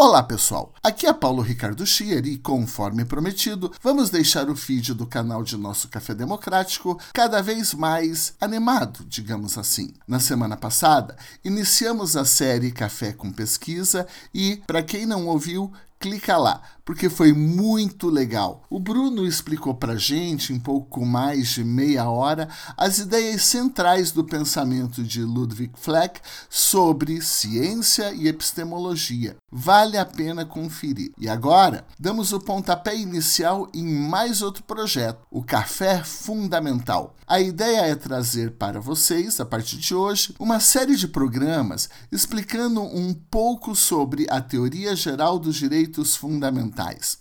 [0.00, 5.04] Olá pessoal, aqui é Paulo Ricardo Schier e, conforme prometido, vamos deixar o feed do
[5.04, 9.92] canal de nosso Café Democrático cada vez mais animado, digamos assim.
[10.06, 16.36] Na semana passada, iniciamos a série Café com Pesquisa e, para quem não ouviu, clica
[16.36, 18.62] lá, porque foi muito legal.
[18.70, 22.48] O Bruno explicou para gente, em pouco mais de meia hora,
[22.78, 26.18] as ideias centrais do pensamento de Ludwig Fleck
[26.48, 29.36] sobre ciência e epistemologia.
[29.52, 31.12] Vale a pena conferir.
[31.18, 37.14] E agora, damos o pontapé inicial em mais outro projeto, o Café Fundamental.
[37.26, 42.80] A ideia é trazer para vocês, a partir de hoje, uma série de programas explicando
[42.80, 46.77] um pouco sobre a teoria geral dos direitos fundamentais.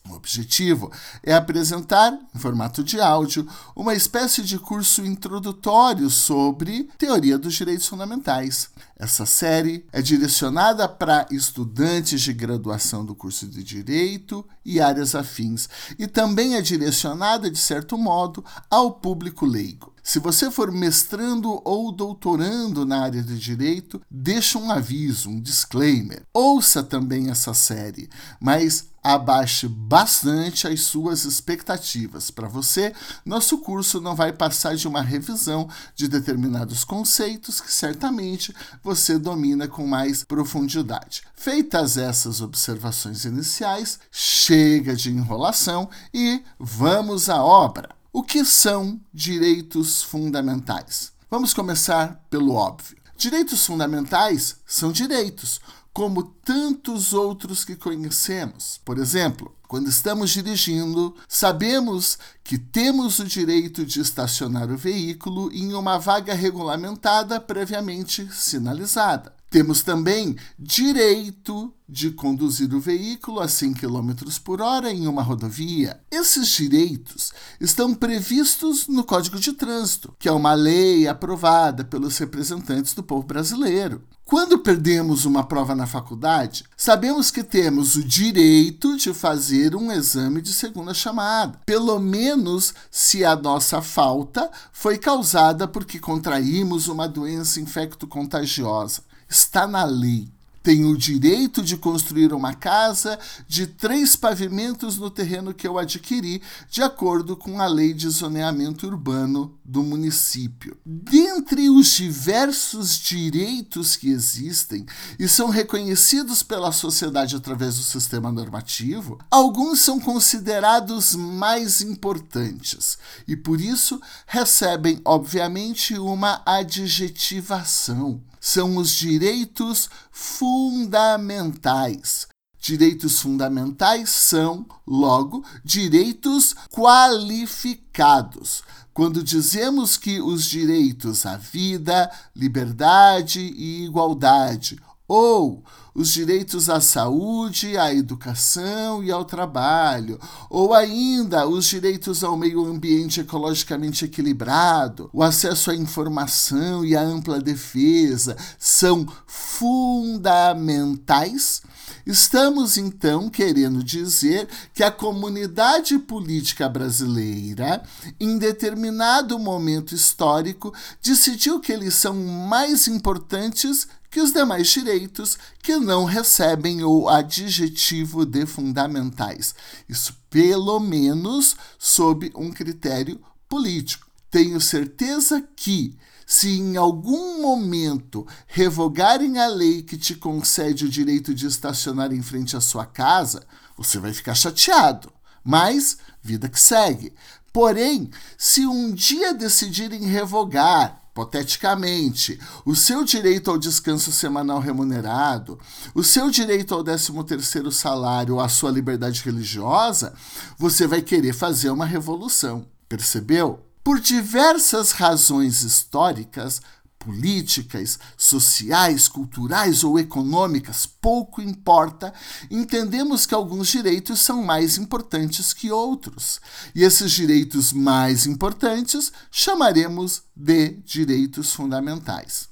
[0.08, 0.92] O objetivo
[1.24, 7.88] é apresentar, em formato de áudio, uma espécie de curso introdutório sobre teoria dos direitos
[7.88, 8.70] fundamentais.
[8.96, 15.68] Essa série é direcionada para estudantes de graduação do curso de Direito e áreas afins,
[15.98, 19.97] e também é direcionada, de certo modo, ao público leigo.
[20.08, 26.24] Se você for mestrando ou doutorando na área de direito, deixa um aviso, um disclaimer.
[26.34, 32.32] Ouça também essa série, mas abaixe bastante as suas expectativas.
[32.32, 32.94] Para você,
[33.26, 39.68] nosso curso não vai passar de uma revisão de determinados conceitos que certamente você domina
[39.68, 41.24] com mais profundidade.
[41.36, 47.97] Feitas essas observações iniciais, chega de enrolação e vamos à obra.
[48.12, 51.12] O que são direitos fundamentais?
[51.30, 52.98] Vamos começar pelo óbvio.
[53.18, 55.60] Direitos fundamentais são direitos,
[55.92, 58.80] como tantos outros que conhecemos.
[58.86, 65.74] Por exemplo, quando estamos dirigindo, sabemos que temos o direito de estacionar o veículo em
[65.74, 69.37] uma vaga regulamentada previamente sinalizada.
[69.58, 74.12] Temos também direito de conduzir o veículo a 100 km
[74.44, 76.00] por hora em uma rodovia.
[76.12, 82.94] Esses direitos estão previstos no Código de Trânsito, que é uma lei aprovada pelos representantes
[82.94, 84.04] do povo brasileiro.
[84.24, 90.40] Quando perdemos uma prova na faculdade, sabemos que temos o direito de fazer um exame
[90.40, 97.60] de segunda chamada, pelo menos se a nossa falta foi causada porque contraímos uma doença
[97.60, 99.08] infecto-contagiosa.
[99.30, 100.32] Está na lei
[100.68, 103.18] tenho o direito de construir uma casa
[103.48, 108.86] de três pavimentos no terreno que eu adquiri, de acordo com a lei de zoneamento
[108.86, 110.76] urbano do município.
[110.86, 114.86] Dentre os diversos direitos que existem
[115.18, 123.38] e são reconhecidos pela sociedade através do sistema normativo, alguns são considerados mais importantes e,
[123.38, 132.28] por isso, recebem, obviamente, uma adjetivação são os direitos fundamentais.
[132.60, 138.62] Direitos fundamentais são, logo, direitos qualificados.
[138.94, 145.64] Quando dizemos que os direitos à vida, liberdade e igualdade ou
[145.98, 152.64] os direitos à saúde, à educação e ao trabalho, ou ainda os direitos ao meio
[152.68, 161.64] ambiente ecologicamente equilibrado, o acesso à informação e à ampla defesa são fundamentais.
[162.06, 167.82] Estamos então querendo dizer que a comunidade política brasileira,
[168.20, 170.72] em determinado momento histórico,
[171.04, 173.88] decidiu que eles são mais importantes
[174.18, 179.54] que os demais direitos que não recebem o adjetivo de fundamentais.
[179.88, 184.08] Isso, pelo menos, sob um critério político.
[184.32, 185.96] Tenho certeza que,
[186.26, 192.24] se em algum momento revogarem a lei que te concede o direito de estacionar em
[192.24, 193.46] frente à sua casa,
[193.78, 195.14] você vai ficar chateado.
[195.44, 197.14] Mas, vida que segue.
[197.54, 205.60] Porém, se um dia decidirem revogar hipoteticamente, o seu direito ao descanso semanal remunerado,
[205.96, 210.14] o seu direito ao 13º salário, a sua liberdade religiosa,
[210.60, 212.68] você vai querer fazer uma revolução.
[212.88, 213.64] Percebeu?
[213.84, 216.62] Por diversas razões históricas,
[217.00, 222.14] políticas, sociais, culturais ou econômicas, pouco importa,
[222.52, 226.42] entendemos que alguns direitos são mais importantes que outros.
[226.76, 232.50] E esses direitos mais importantes chamaremos de direitos fundamentais.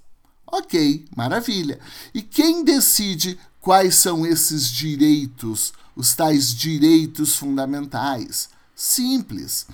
[0.48, 1.80] Ok, maravilha.
[2.14, 8.50] E quem decide quais são esses direitos, os tais direitos fundamentais?
[8.76, 9.66] Simples.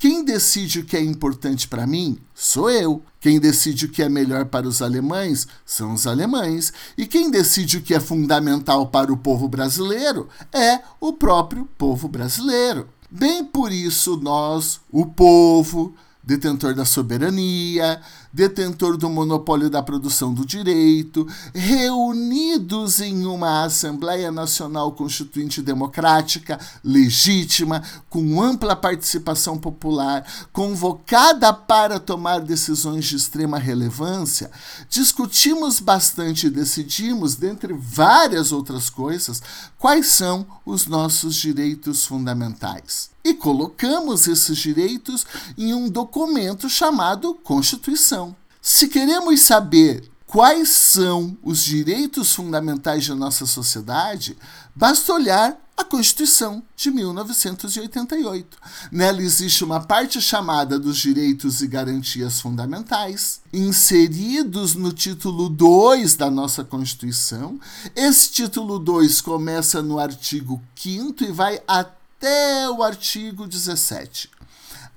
[0.00, 3.02] Quem decide o que é importante para mim sou eu.
[3.20, 6.72] Quem decide o que é melhor para os alemães são os alemães.
[6.96, 12.08] E quem decide o que é fundamental para o povo brasileiro é o próprio povo
[12.08, 12.88] brasileiro.
[13.10, 15.94] Bem por isso, nós, o povo,
[16.24, 18.00] detentor da soberania,
[18.32, 27.82] detentor do monopólio da produção do direito, reunidos em uma Assembleia Nacional Constituinte Democrática, legítima,
[28.08, 34.50] com ampla participação popular, convocada para tomar decisões de extrema relevância,
[34.88, 39.42] discutimos bastante e decidimos, dentre várias outras coisas,
[39.78, 43.10] quais são os nossos direitos fundamentais.
[43.22, 45.26] E colocamos esses direitos
[45.56, 48.29] em um documento chamado Constituição.
[48.62, 54.36] Se queremos saber quais são os direitos fundamentais da nossa sociedade,
[54.76, 58.58] basta olhar a Constituição de 1988.
[58.92, 66.30] Nela existe uma parte chamada dos direitos e garantias fundamentais, inseridos no título 2 da
[66.30, 67.58] nossa Constituição.
[67.96, 74.30] Esse título 2 começa no artigo 5 e vai até o artigo 17.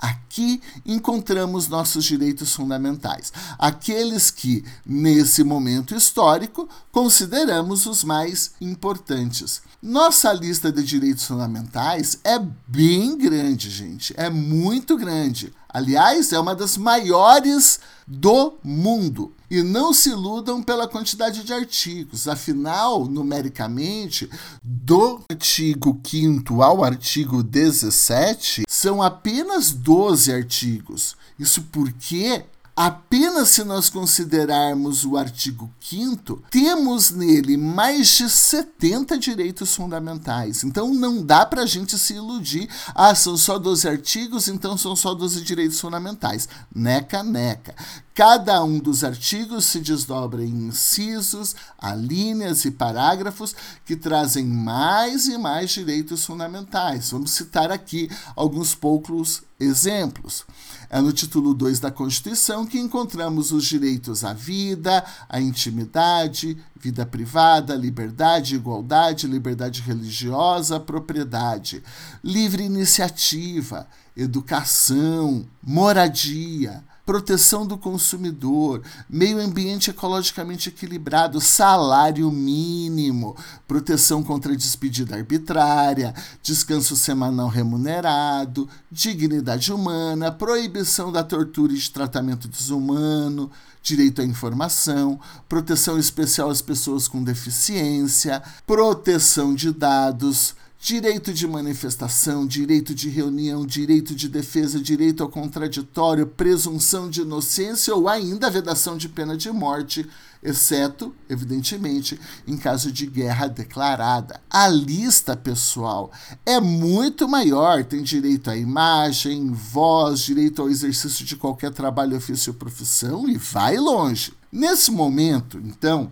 [0.04, 9.62] Aqui encontramos nossos direitos fundamentais, aqueles que, nesse momento histórico, consideramos os mais importantes.
[9.82, 15.54] Nossa lista de direitos fundamentais é bem grande, gente, é muito grande.
[15.74, 19.34] Aliás, é uma das maiores do mundo.
[19.50, 24.30] E não se iludam pela quantidade de artigos, afinal, numericamente,
[24.64, 31.16] do artigo 5 ao artigo 17, são apenas 12 artigos.
[31.40, 32.44] Isso porque
[32.76, 40.64] Apenas se nós considerarmos o artigo 5, temos nele mais de 70 direitos fundamentais.
[40.64, 42.68] Então não dá para a gente se iludir.
[42.96, 46.50] Ah, são só 12 artigos, então são só 12 direitos fundamentais.
[46.74, 47.76] Neca, neca.
[48.16, 53.56] Cada um dos artigos se desdobra em incisos, alíneas e parágrafos
[53.86, 57.12] que trazem mais e mais direitos fundamentais.
[57.12, 60.46] Vamos citar aqui alguns poucos exemplos.
[60.90, 67.06] É no título 2 da Constituição que encontramos os direitos à vida, à intimidade, vida
[67.06, 71.82] privada, liberdade, igualdade, liberdade religiosa, propriedade,
[72.24, 83.36] livre iniciativa, educação, moradia, proteção do consumidor, meio ambiente ecologicamente equilibrado, salário mínimo,
[83.68, 92.48] proteção contra despedida arbitrária, descanso semanal remunerado, dignidade humana, proibição da tortura e de tratamento
[92.48, 93.52] desumano,
[93.82, 95.20] direito à informação,
[95.50, 103.66] proteção especial às pessoas com deficiência, proteção de dados, direito de manifestação, direito de reunião,
[103.66, 109.50] direito de defesa, direito ao contraditório, presunção de inocência ou ainda vedação de pena de
[109.50, 110.06] morte,
[110.44, 114.42] exceto, evidentemente, em caso de guerra declarada.
[114.50, 116.12] A lista, pessoal,
[116.46, 117.86] é muito maior.
[117.86, 123.38] Tem direito à imagem, voz, direito ao exercício de qualquer trabalho, ofício ou profissão e
[123.38, 124.34] vai longe.
[124.52, 126.12] Nesse momento, então,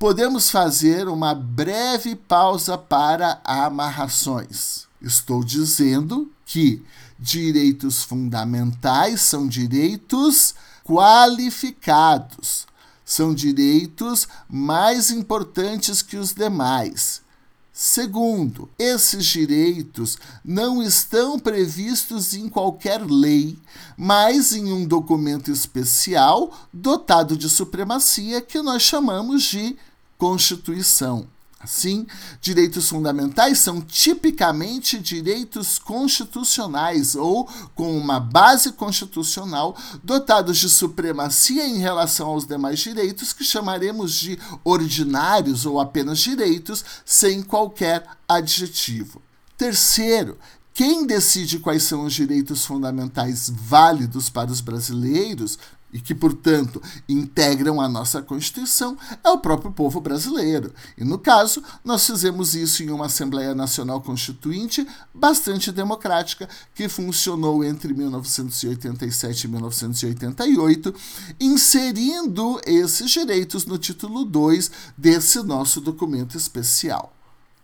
[0.00, 4.86] podemos fazer uma breve pausa para amarrações.
[5.02, 6.82] Estou dizendo que
[7.18, 12.66] direitos fundamentais são direitos qualificados,
[13.04, 17.20] são direitos mais importantes que os demais.
[17.70, 23.58] Segundo, esses direitos não estão previstos em qualquer lei,
[23.98, 29.76] mas em um documento especial dotado de supremacia que nós chamamos de
[30.20, 31.26] Constituição.
[31.58, 32.06] Assim,
[32.42, 39.74] direitos fundamentais são tipicamente direitos constitucionais ou com uma base constitucional
[40.04, 46.84] dotados de supremacia em relação aos demais direitos que chamaremos de ordinários ou apenas direitos
[47.02, 49.22] sem qualquer adjetivo.
[49.56, 50.36] Terceiro,
[50.74, 55.58] quem decide quais são os direitos fundamentais válidos para os brasileiros
[55.92, 60.72] e que, portanto, integram a nossa Constituição é o próprio povo brasileiro.
[60.96, 67.64] E, no caso, nós fizemos isso em uma Assembleia Nacional Constituinte bastante democrática, que funcionou
[67.64, 70.94] entre 1987 e 1988,
[71.40, 77.12] inserindo esses direitos no título 2 desse nosso documento especial.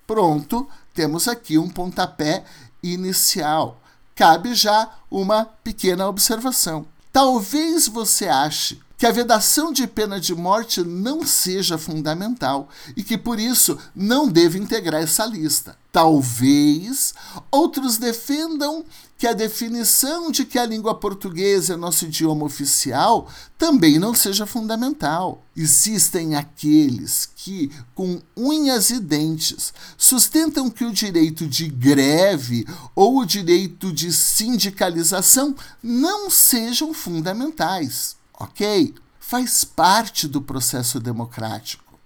[0.06, 2.44] Pronto, temos aqui um pontapé
[2.82, 3.80] inicial.
[4.14, 6.86] Cabe já uma pequena observação.
[7.16, 13.16] Talvez você ache que a vedação de pena de morte não seja fundamental e que
[13.16, 15.78] por isso não deve integrar essa lista.
[15.90, 17.14] Talvez
[17.50, 18.84] outros defendam
[19.18, 24.44] que a definição de que a língua portuguesa é nosso idioma oficial também não seja
[24.44, 25.42] fundamental.
[25.56, 33.24] Existem aqueles que, com unhas e dentes, sustentam que o direito de greve ou o
[33.24, 38.16] direito de sindicalização não sejam fundamentais.
[38.38, 38.94] Ok?
[39.18, 41.98] Faz parte do processo democrático.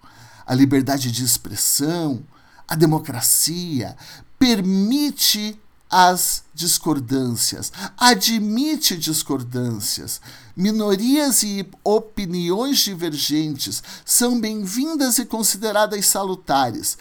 [0.46, 2.22] A liberdade de expressão,
[2.68, 3.96] a democracia
[4.38, 10.20] permite as discordâncias, admite discordâncias.
[10.56, 16.96] Minorias e opiniões divergentes são bem-vindas e consideradas salutares.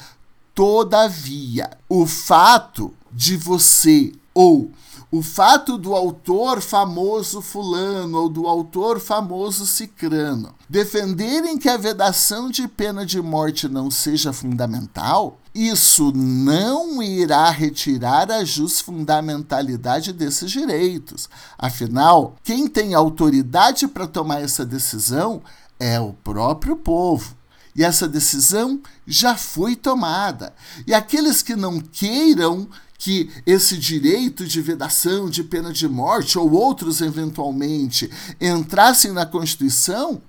[0.56, 4.72] Todavia, o fato de você ou
[5.12, 12.50] o fato do autor famoso fulano ou do autor famoso cicrano defenderem que a vedação
[12.50, 18.46] de pena de morte não seja fundamental, isso não irá retirar a
[18.82, 21.30] fundamentalidade desses direitos.
[21.58, 25.42] Afinal, quem tem autoridade para tomar essa decisão
[25.78, 27.36] é o próprio povo.
[27.76, 30.54] E essa decisão já foi tomada.
[30.88, 32.66] E aqueles que não queiram
[32.98, 40.22] que esse direito de vedação de pena de morte ou outros eventualmente entrassem na Constituição,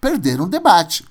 [0.00, 1.02] perderam o debate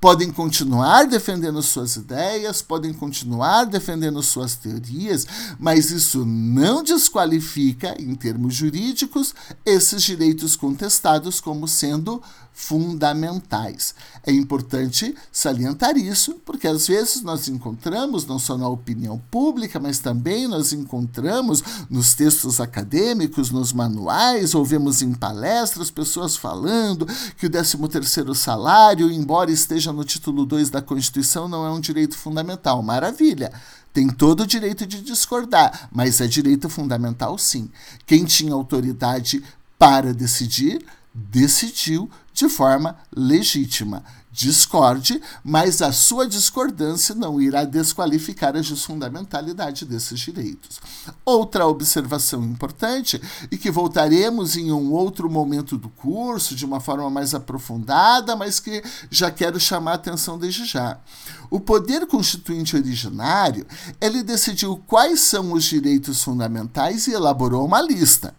[0.00, 5.26] podem continuar defendendo suas ideias, podem continuar defendendo suas teorias,
[5.58, 12.22] mas isso não desqualifica, em termos jurídicos, esses direitos contestados como sendo
[12.60, 13.94] fundamentais.
[14.26, 20.00] É importante salientar isso, porque às vezes nós encontramos, não só na opinião pública, mas
[20.00, 27.50] também nós encontramos nos textos acadêmicos, nos manuais, ouvimos em palestras pessoas falando que o
[27.50, 32.82] 13º salário, embora esteja no título 2 da Constituição não é um direito fundamental.
[32.82, 33.52] Maravilha!
[33.94, 37.70] Tem todo o direito de discordar, mas é direito fundamental sim.
[38.04, 39.42] Quem tinha autoridade
[39.78, 40.84] para decidir,
[41.14, 50.20] decidiu de forma legítima discorde, mas a sua discordância não irá desqualificar a fundamentalidade desses
[50.20, 50.78] direitos.
[51.24, 57.10] Outra observação importante, e que voltaremos em um outro momento do curso, de uma forma
[57.10, 58.80] mais aprofundada, mas que
[59.10, 60.98] já quero chamar a atenção desde já.
[61.50, 63.66] O poder constituinte originário,
[64.00, 68.32] ele decidiu quais são os direitos fundamentais e elaborou uma lista.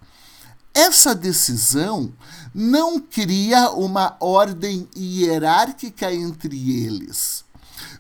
[0.73, 2.13] Essa decisão
[2.53, 7.43] não cria uma ordem hierárquica entre eles.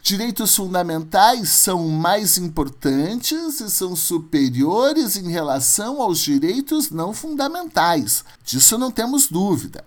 [0.01, 8.23] Direitos fundamentais são mais importantes e são superiores em relação aos direitos não fundamentais.
[8.43, 9.83] Disso não temos dúvida.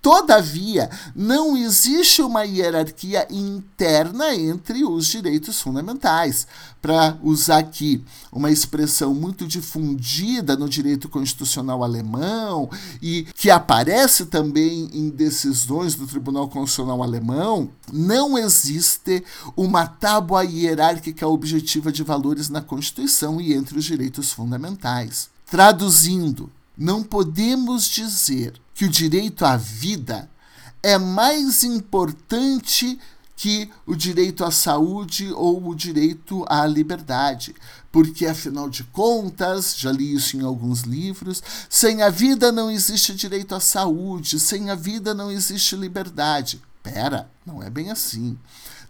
[0.00, 6.46] Todavia, não existe uma hierarquia interna entre os direitos fundamentais.
[6.80, 12.70] Para usar aqui uma expressão muito difundida no direito constitucional alemão
[13.02, 19.24] e que aparece também em decisões do Tribunal Constitucional Alemão, não existe
[19.56, 25.28] uma tábua hierárquica objetiva de valores na Constituição e entre os direitos fundamentais.
[25.50, 30.30] Traduzindo, não podemos dizer que o direito à vida
[30.80, 32.96] é mais importante
[33.34, 37.56] que o direito à saúde ou o direito à liberdade.
[37.90, 43.16] Porque, afinal de contas, já li isso em alguns livros, sem a vida não existe
[43.16, 46.62] direito à saúde, sem a vida não existe liberdade.
[46.80, 48.38] Pera, não é bem assim.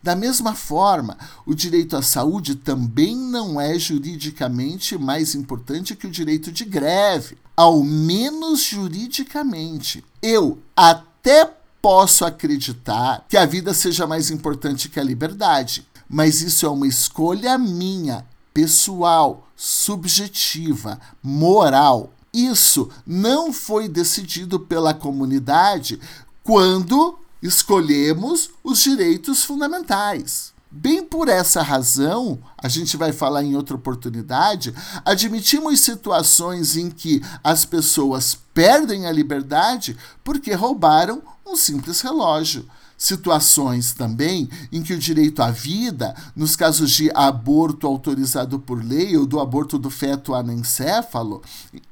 [0.02, 1.16] Da mesma forma,
[1.46, 7.38] o direito à saúde também não é juridicamente mais importante que o direito de greve,
[7.58, 10.04] ao menos juridicamente.
[10.22, 11.44] Eu até
[11.82, 16.86] posso acreditar que a vida seja mais importante que a liberdade, mas isso é uma
[16.86, 18.24] escolha minha,
[18.54, 22.12] pessoal, subjetiva, moral.
[22.32, 25.98] Isso não foi decidido pela comunidade
[26.44, 30.52] quando escolhemos os direitos fundamentais.
[30.70, 37.22] Bem por essa razão, a gente vai falar em outra oportunidade, admitimos situações em que
[37.42, 42.68] as pessoas perdem a liberdade porque roubaram um simples relógio
[42.98, 49.16] situações também em que o direito à vida, nos casos de aborto autorizado por lei
[49.16, 51.40] ou do aborto do feto anencéfalo,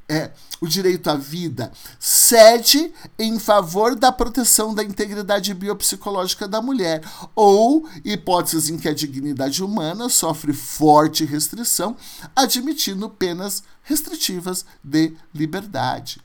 [0.09, 7.03] é, o direito à vida cede em favor da proteção da integridade biopsicológica da mulher,
[7.35, 11.97] ou hipóteses em que a dignidade humana sofre forte restrição,
[12.35, 16.21] admitindo penas restritivas de liberdade.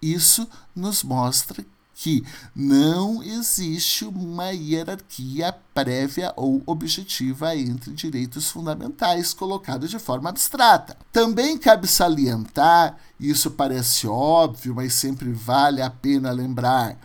[0.00, 1.64] Isso nos mostra
[1.98, 2.22] que
[2.54, 10.94] não existe uma hierarquia prévia ou objetiva entre direitos fundamentais colocado de forma abstrata.
[11.10, 16.98] Também cabe salientar, isso parece óbvio, mas sempre vale a pena lembrar,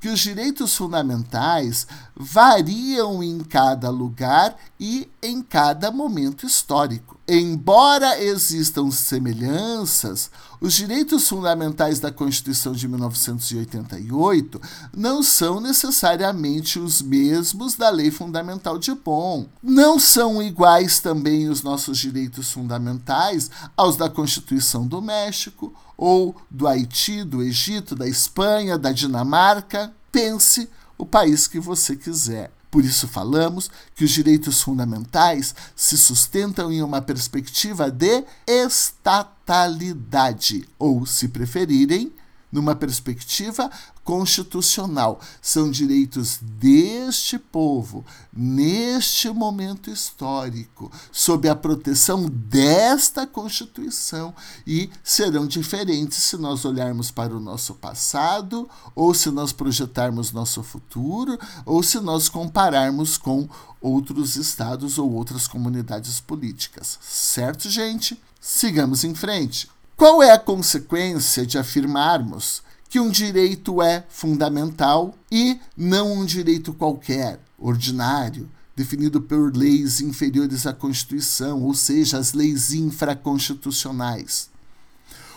[0.00, 7.16] que os direitos fundamentais variam em cada lugar e em cada momento histórico.
[7.28, 14.60] Embora existam semelhanças, os direitos fundamentais da Constituição de 1988
[14.96, 19.46] não são necessariamente os mesmos da Lei Fundamental de Bonn.
[19.60, 26.68] Não são iguais também os nossos direitos fundamentais aos da Constituição do México ou do
[26.68, 29.92] Haiti, do Egito, da Espanha, da Dinamarca.
[30.12, 32.52] Pense o país que você quiser.
[32.72, 41.04] Por isso falamos que os direitos fundamentais se sustentam em uma perspectiva de estatalidade, ou,
[41.04, 42.10] se preferirem,
[42.52, 43.70] numa perspectiva
[44.04, 45.20] constitucional.
[45.40, 54.34] São direitos deste povo, neste momento histórico, sob a proteção desta Constituição
[54.66, 60.62] e serão diferentes se nós olharmos para o nosso passado, ou se nós projetarmos nosso
[60.62, 63.48] futuro, ou se nós compararmos com
[63.80, 66.98] outros estados ou outras comunidades políticas.
[67.02, 68.20] Certo, gente?
[68.40, 69.68] Sigamos em frente.
[70.02, 76.74] Qual é a consequência de afirmarmos que um direito é fundamental e não um direito
[76.74, 84.50] qualquer, ordinário, definido por leis inferiores à Constituição, ou seja, as leis infraconstitucionais?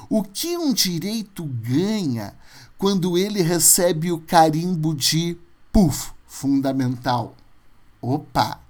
[0.09, 2.33] O que um direito ganha
[2.75, 5.37] quando ele recebe o carimbo de
[5.71, 7.35] PUF, fundamental?
[8.01, 8.64] Opa!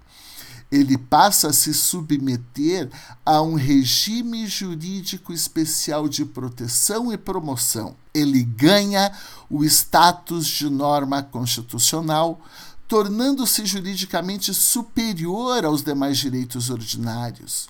[0.75, 2.89] Ele passa a se submeter
[3.25, 7.95] a um regime jurídico especial de proteção e promoção.
[8.13, 9.11] Ele ganha
[9.49, 12.41] o status de norma constitucional,
[12.87, 17.69] tornando-se juridicamente superior aos demais direitos ordinários.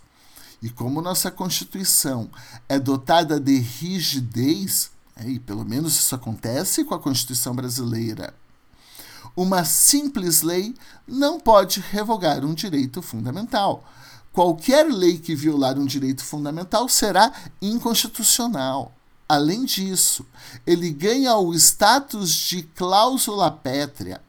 [0.62, 2.30] E como nossa Constituição
[2.68, 8.34] é dotada de rigidez, é, e pelo menos isso acontece com a Constituição brasileira,
[9.36, 10.74] uma simples lei
[11.08, 13.84] não pode revogar um direito fundamental.
[14.32, 18.94] Qualquer lei que violar um direito fundamental será inconstitucional.
[19.28, 20.26] Além disso,
[20.66, 24.22] ele ganha o status de cláusula pétrea.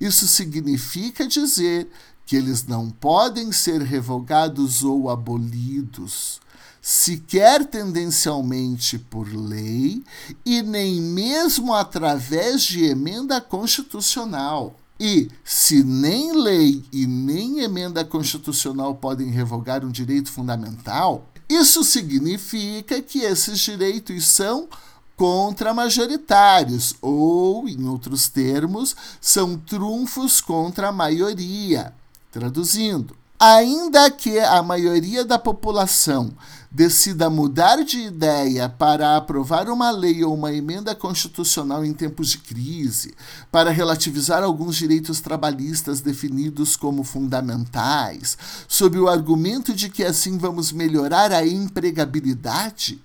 [0.00, 1.88] Isso significa dizer
[2.26, 6.40] que eles não podem ser revogados ou abolidos
[6.88, 10.04] sequer tendencialmente por lei
[10.44, 14.72] e nem mesmo através de emenda constitucional.
[15.00, 23.02] E se nem lei e nem emenda constitucional podem revogar um direito fundamental, isso significa
[23.02, 24.68] que esses direitos são
[25.16, 31.92] contra-majoritários, ou, em outros termos, são trunfos contra a maioria.
[32.30, 36.32] Traduzindo, ainda que a maioria da população
[36.76, 42.36] decida mudar de ideia para aprovar uma lei ou uma emenda constitucional em tempos de
[42.36, 43.14] crise,
[43.50, 48.36] para relativizar alguns direitos trabalhistas definidos como fundamentais,
[48.68, 53.00] sob o argumento de que assim vamos melhorar a empregabilidade,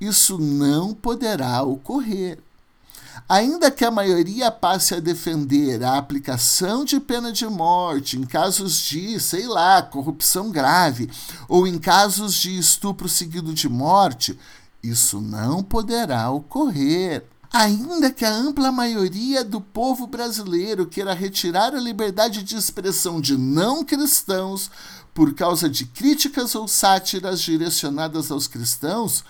[0.00, 2.38] isso não poderá ocorrer.
[3.28, 8.78] Ainda que a maioria passe a defender a aplicação de pena de morte em casos
[8.78, 11.10] de, sei lá, corrupção grave
[11.46, 14.38] ou em casos de estupro seguido de morte,
[14.82, 17.22] isso não poderá ocorrer.
[17.52, 23.36] Ainda que a ampla maioria do povo brasileiro queira retirar a liberdade de expressão de
[23.36, 24.70] não cristãos
[25.12, 29.22] por causa de críticas ou sátiras direcionadas aos cristãos,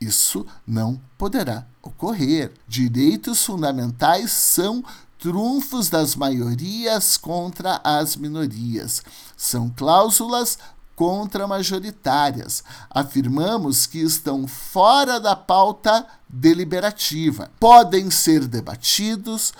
[0.00, 2.52] isso não poderá ocorrer.
[2.68, 4.84] Direitos fundamentais são
[5.18, 9.02] trunfos das maiorias contra as minorias.
[9.36, 10.58] São cláusulas
[10.94, 12.64] contra-majoritárias.
[12.90, 17.50] Afirmamos que estão fora da pauta deliberativa.
[17.60, 19.52] Podem ser debatidos,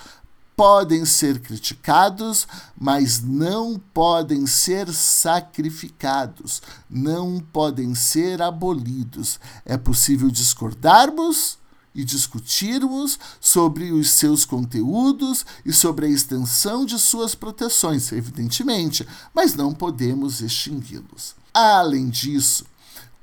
[0.57, 9.39] podem ser criticados, mas não podem ser sacrificados, não podem ser abolidos.
[9.67, 11.59] É possível discordarmos
[11.95, 19.55] e discutirmos sobre os seus conteúdos e sobre a extensão de suas proteções, evidentemente, mas
[19.55, 21.35] não podemos extingui-los.
[21.53, 22.67] Além disso,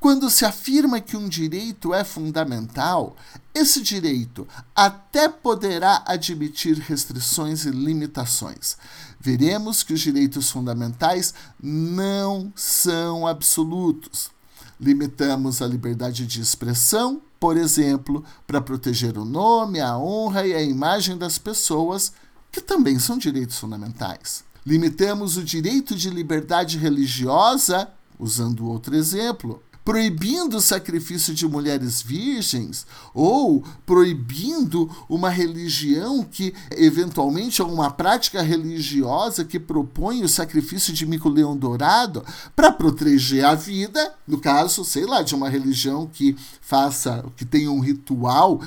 [0.03, 3.15] quando se afirma que um direito é fundamental,
[3.55, 8.75] esse direito até poderá admitir restrições e limitações.
[9.17, 14.29] Veremos que os direitos fundamentais não são absolutos.
[14.77, 20.61] Limitamos a liberdade de expressão, por exemplo, para proteger o nome, a honra e a
[20.61, 22.11] imagem das pessoas,
[22.51, 24.43] que também são direitos fundamentais.
[24.65, 27.87] Limitamos o direito de liberdade religiosa,
[28.19, 37.62] usando outro exemplo, proibindo o sacrifício de mulheres virgens ou proibindo uma religião que eventualmente
[37.62, 42.24] é uma prática religiosa que propõe o sacrifício de mico-leão dourado
[42.56, 47.72] para proteger a vida, no caso, sei lá, de uma religião que faça, que tenha
[47.72, 48.62] um ritual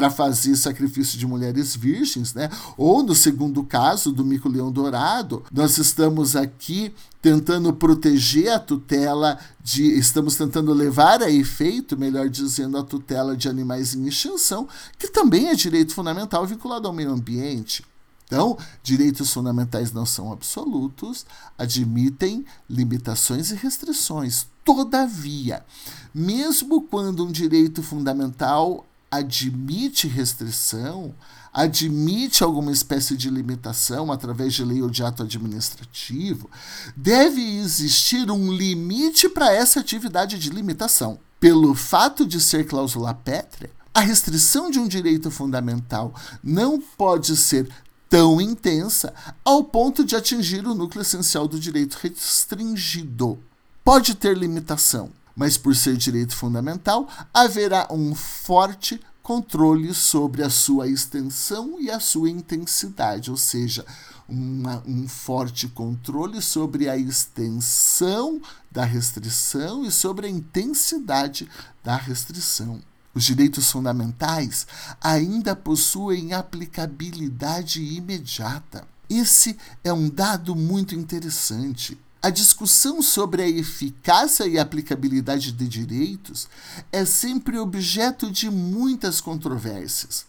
[0.00, 2.48] para fazer sacrifício de mulheres virgens, né?
[2.74, 9.82] Ou no segundo caso do mico-leão dourado, nós estamos aqui tentando proteger a tutela de
[9.98, 14.66] estamos tentando levar a efeito, melhor dizendo, a tutela de animais em extinção,
[14.98, 17.84] que também é direito fundamental vinculado ao meio ambiente.
[18.24, 21.26] Então, direitos fundamentais não são absolutos,
[21.58, 24.46] admitem limitações e restrições.
[24.64, 25.62] Todavia,
[26.14, 31.14] mesmo quando um direito fundamental admite restrição,
[31.52, 36.48] admite alguma espécie de limitação através de lei ou de ato administrativo,
[36.96, 41.18] deve existir um limite para essa atividade de limitação.
[41.40, 47.68] Pelo fato de ser cláusula pétrea, a restrição de um direito fundamental não pode ser
[48.08, 53.38] tão intensa ao ponto de atingir o núcleo essencial do direito restringido.
[53.82, 60.88] Pode ter limitação, mas por ser direito fundamental, haverá um forte controle sobre a sua
[60.88, 63.84] extensão e a sua intensidade, ou seja,
[64.28, 68.40] uma, um forte controle sobre a extensão
[68.70, 71.48] da restrição e sobre a intensidade
[71.82, 72.80] da restrição.
[73.12, 74.66] Os direitos fundamentais
[75.00, 78.86] ainda possuem aplicabilidade imediata.
[79.08, 81.98] Esse é um dado muito interessante.
[82.22, 86.48] A discussão sobre a eficácia e aplicabilidade de direitos
[86.92, 90.26] é sempre objeto de muitas controvérsias.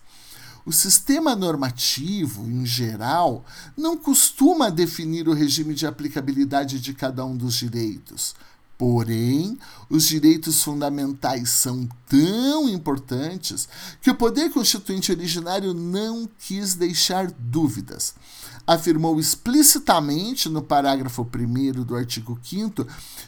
[0.66, 3.44] O sistema normativo, em geral,
[3.76, 8.36] não costuma definir o regime de aplicabilidade de cada um dos direitos.
[8.78, 13.68] Porém, os direitos fundamentais são tão importantes
[14.02, 18.16] que o poder constituinte originário não quis deixar dúvidas
[18.66, 22.86] afirmou explicitamente no parágrafo 1 do artigo 5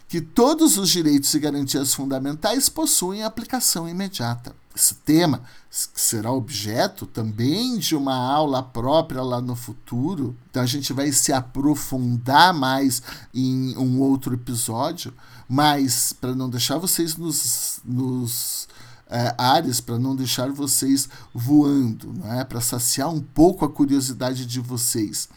[0.08, 4.56] que todos os direitos e garantias fundamentais possuem aplicação imediata.
[4.76, 10.92] Esse tema será objeto também de uma aula própria lá no futuro, então a gente
[10.94, 13.02] vai se aprofundar mais
[13.34, 15.14] em um outro episódio,
[15.48, 18.68] mas para não deixar vocês nos, nos
[19.14, 22.44] é, áreas para não deixar vocês voando, não é?
[22.44, 25.30] para saciar um pouco a curiosidade de vocês.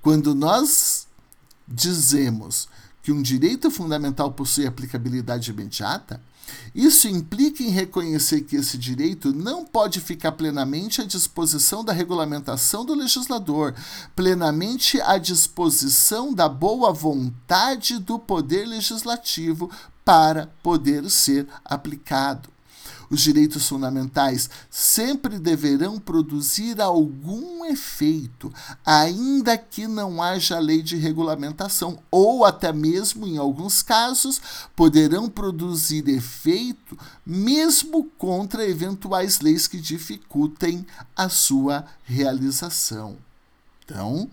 [0.00, 1.06] Quando nós
[1.68, 2.68] dizemos
[3.02, 6.22] que um direito fundamental possui aplicabilidade imediata,
[6.74, 12.84] isso implica em reconhecer que esse direito não pode ficar plenamente à disposição da regulamentação
[12.84, 13.74] do legislador,
[14.16, 19.70] plenamente à disposição da boa vontade do poder legislativo
[20.02, 22.48] para poder ser aplicado.
[23.12, 28.50] Os direitos fundamentais sempre deverão produzir algum efeito,
[28.86, 34.40] ainda que não haja lei de regulamentação, ou até mesmo, em alguns casos,
[34.74, 43.18] poderão produzir efeito mesmo contra eventuais leis que dificultem a sua realização.
[43.84, 44.30] Então,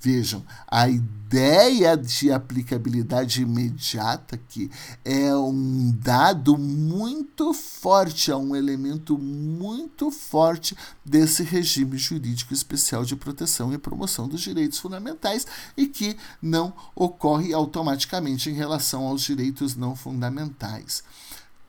[0.00, 4.70] Vejam, a ideia de aplicabilidade imediata que
[5.04, 13.16] é um dado muito forte, é um elemento muito forte desse regime jurídico especial de
[13.16, 19.74] proteção e promoção dos direitos fundamentais e que não ocorre automaticamente em relação aos direitos
[19.74, 21.02] não fundamentais.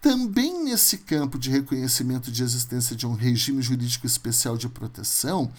[0.01, 5.51] Também nesse campo de reconhecimento de existência de um regime jurídico especial de proteção,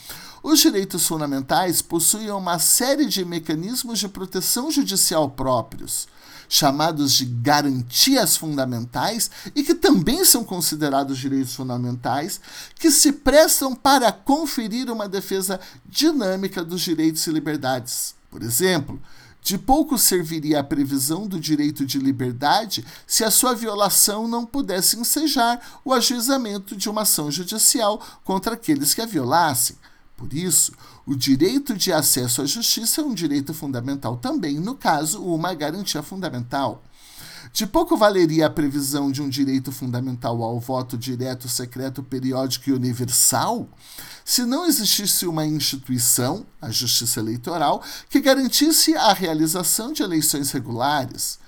[0.43, 6.09] os direitos fundamentais possuem uma série de mecanismos de proteção judicial próprios,
[6.49, 12.41] chamados de garantias fundamentais e que também são considerados direitos fundamentais,
[12.77, 18.15] que se prestam para conferir uma defesa dinâmica dos direitos e liberdades.
[18.31, 18.99] Por exemplo,
[19.43, 24.99] de pouco serviria a previsão do direito de liberdade se a sua violação não pudesse
[24.99, 29.77] ensejar o ajuizamento de uma ação judicial contra aqueles que a violassem.
[30.17, 30.73] Por isso,
[31.07, 36.03] o direito de acesso à justiça é um direito fundamental também, no caso, uma garantia
[36.03, 36.83] fundamental.
[37.53, 42.73] De pouco valeria a previsão de um direito fundamental ao voto direto, secreto, periódico e
[42.73, 43.69] universal
[44.31, 51.40] se não existisse uma instituição, a Justiça Eleitoral, que garantisse a realização de eleições regulares.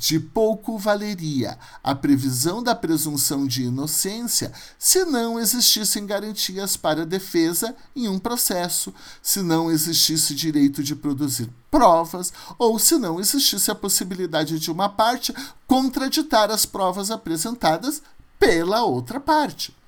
[0.00, 7.04] De pouco valeria a previsão da presunção de inocência se não existissem garantias para a
[7.04, 13.70] defesa em um processo, se não existisse direito de produzir provas ou se não existisse
[13.70, 15.34] a possibilidade de uma parte
[15.66, 18.02] contraditar as provas apresentadas
[18.38, 19.78] pela outra parte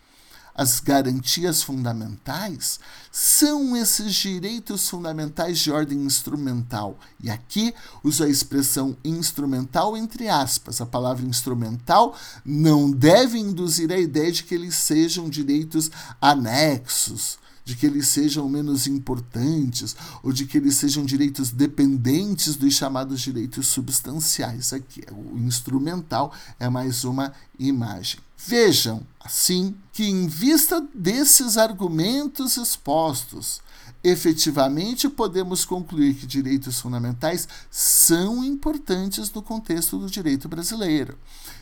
[0.55, 2.79] as garantias fundamentais
[3.11, 6.99] são esses direitos fundamentais de ordem instrumental.
[7.23, 10.81] E aqui uso a expressão instrumental entre aspas.
[10.81, 17.77] A palavra instrumental não deve induzir a ideia de que eles sejam direitos anexos, de
[17.77, 23.66] que eles sejam menos importantes ou de que eles sejam direitos dependentes dos chamados direitos
[23.68, 24.72] substanciais.
[24.72, 28.20] Aqui, o instrumental é mais uma imagem.
[28.44, 33.61] Vejam, assim, que em vista desses argumentos expostos,
[34.03, 41.16] efetivamente podemos concluir que direitos fundamentais são importantes no contexto do direito brasileiro.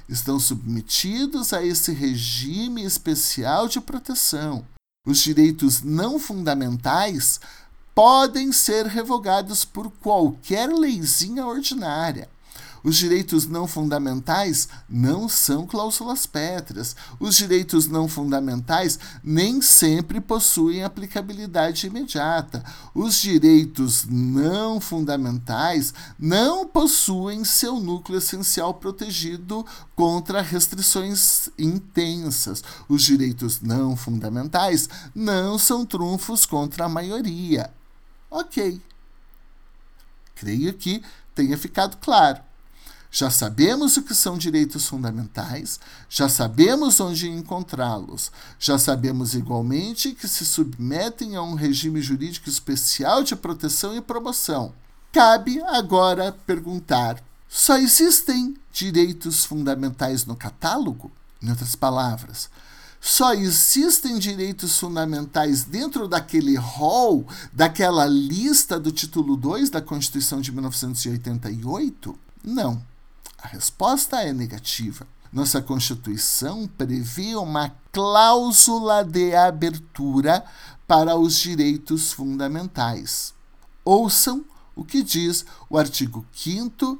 [0.08, 4.64] Estão submetidos a esse regime especial de proteção.
[5.10, 7.40] Os direitos não fundamentais
[7.92, 12.28] podem ser revogados por qualquer leizinha ordinária.
[12.82, 16.96] Os direitos não fundamentais não são cláusulas pétreas.
[17.18, 22.64] Os direitos não fundamentais nem sempre possuem aplicabilidade imediata.
[22.94, 29.64] Os direitos não fundamentais não possuem seu núcleo essencial protegido
[29.94, 32.62] contra restrições intensas.
[32.88, 37.70] Os direitos não fundamentais não são trunfos contra a maioria.
[38.30, 38.80] Ok.
[40.34, 41.02] Creio que
[41.34, 42.49] tenha ficado claro.
[43.12, 50.28] Já sabemos o que são direitos fundamentais, já sabemos onde encontrá-los, já sabemos igualmente que
[50.28, 54.72] se submetem a um regime jurídico especial de proteção e promoção.
[55.12, 61.10] Cabe agora perguntar: só existem direitos fundamentais no catálogo?
[61.42, 62.48] Em outras palavras,
[63.00, 70.52] só existem direitos fundamentais dentro daquele rol, daquela lista do título 2 da Constituição de
[70.52, 72.16] 1988?
[72.44, 72.89] Não.
[73.42, 75.06] A resposta é negativa.
[75.32, 80.44] Nossa Constituição prevê uma cláusula de abertura
[80.86, 83.32] para os direitos fundamentais.
[83.84, 84.44] Ouçam
[84.76, 86.98] o que diz o artigo 5,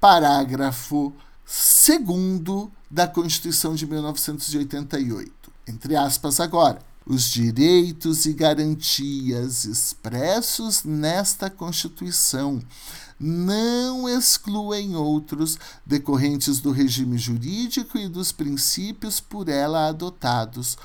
[0.00, 1.12] parágrafo
[1.44, 5.52] 2 da Constituição de 1988.
[5.66, 6.78] Entre aspas, agora.
[7.04, 12.62] Os direitos e garantias expressos nesta Constituição
[13.22, 15.56] não excluem outros
[15.86, 20.76] decorrentes do regime jurídico e dos princípios por ela adotados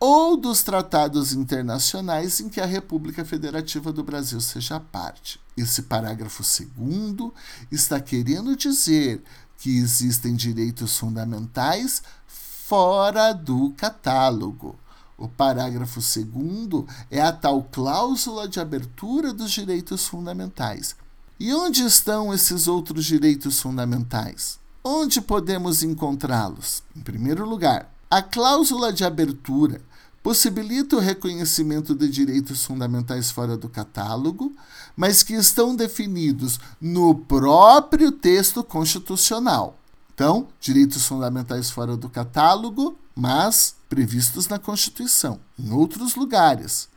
[0.00, 5.38] ou dos tratados internacionais em que a República Federativa do Brasil seja parte.
[5.56, 7.32] Esse parágrafo segundo
[7.70, 9.22] está querendo dizer
[9.58, 14.76] que existem direitos fundamentais fora do catálogo.
[15.16, 20.96] O parágrafo segundo é a tal cláusula de abertura dos direitos fundamentais,
[21.42, 24.60] e onde estão esses outros direitos fundamentais?
[24.84, 26.84] Onde podemos encontrá-los?
[26.96, 29.80] Em primeiro lugar, a cláusula de abertura
[30.22, 34.54] possibilita o reconhecimento de direitos fundamentais fora do catálogo,
[34.96, 39.76] mas que estão definidos no próprio texto constitucional.
[40.14, 46.88] Então, direitos fundamentais fora do catálogo, mas previstos na Constituição, em outros lugares,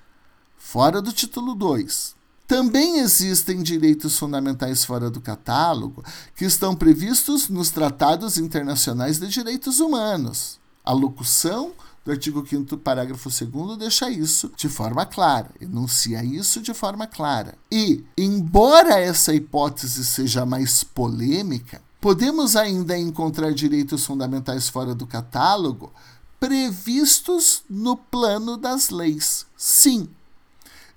[0.55, 2.14] fora do título 2.
[2.47, 6.03] Também existem direitos fundamentais fora do catálogo
[6.35, 10.59] que estão previstos nos tratados internacionais de direitos humanos.
[10.83, 11.73] A locução
[12.05, 17.57] do artigo 5 parágrafo 2 deixa isso de forma clara, enuncia isso de forma clara.
[17.71, 25.91] E, embora essa hipótese seja mais polêmica, podemos ainda encontrar direitos fundamentais fora do catálogo
[26.39, 29.47] previstos no plano das leis.
[29.57, 30.07] Sim,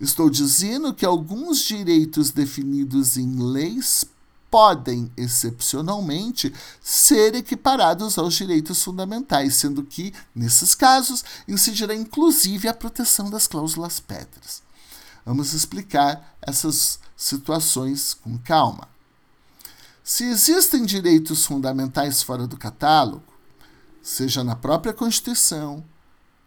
[0.01, 4.05] Estou dizendo que alguns direitos definidos em leis
[4.51, 13.29] podem, excepcionalmente, ser equiparados aos direitos fundamentais, sendo que, nesses casos, incidirá inclusive a proteção
[13.29, 14.63] das cláusulas pétreas.
[15.27, 18.89] Vamos explicar essas situações com calma.
[20.03, 23.23] Se existem direitos fundamentais fora do catálogo,
[24.01, 25.85] seja na própria Constituição,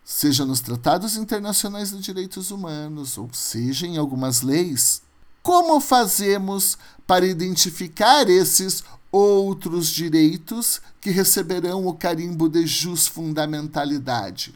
[0.03, 5.01] seja nos tratados internacionais de direitos humanos, ou seja em algumas leis.
[5.43, 12.67] Como fazemos para identificar esses outros direitos que receberão o carimbo de
[13.09, 14.53] fundamentalidade?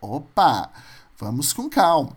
[0.00, 0.70] Opa,
[1.18, 2.16] vamos com calma.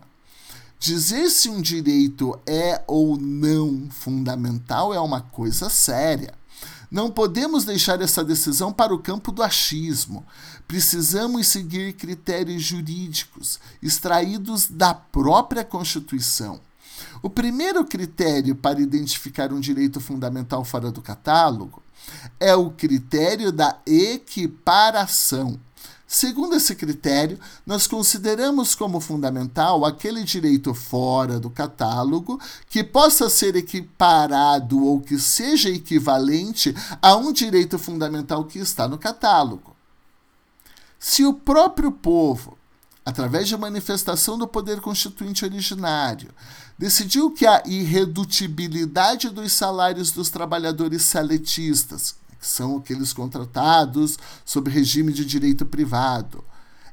[0.78, 6.34] Dizer se um direito é ou não fundamental é uma coisa séria.
[6.90, 10.26] Não podemos deixar essa decisão para o campo do achismo.
[10.72, 16.58] Precisamos seguir critérios jurídicos extraídos da própria Constituição.
[17.20, 21.82] O primeiro critério para identificar um direito fundamental fora do catálogo
[22.40, 25.60] é o critério da equiparação.
[26.06, 33.56] Segundo esse critério, nós consideramos como fundamental aquele direito fora do catálogo que possa ser
[33.56, 39.71] equiparado ou que seja equivalente a um direito fundamental que está no catálogo.
[41.04, 42.56] Se o próprio povo,
[43.04, 46.30] através de manifestação do poder constituinte originário,
[46.78, 55.12] decidiu que a irredutibilidade dos salários dos trabalhadores seletistas que são aqueles contratados sob regime
[55.12, 56.44] de direito privado.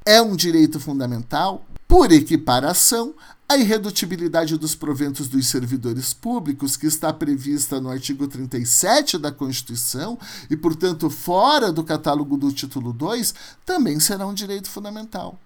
[0.04, 3.15] É um direito fundamental, por equiparação,
[3.49, 10.15] a irredutibilidade dos proventos dos servidores públicos, que está prevista no artigo 37 da Constituição
[10.52, 13.34] e, portanto, fora do catálogo do título 2,
[13.65, 15.39] também será um direito fundamental.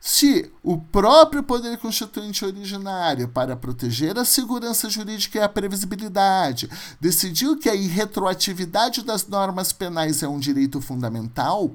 [0.00, 7.58] Se o próprio Poder Constituinte originário, para proteger a segurança jurídica e a previsibilidade, decidiu
[7.58, 11.72] que a irretroatividade das normas penais é um direito fundamental,